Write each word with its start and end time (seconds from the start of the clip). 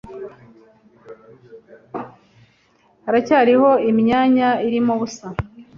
Haracyariho 3.05 3.69
imyanya 3.89 4.49
irimo 4.67 4.91
ubusa? 4.97 5.27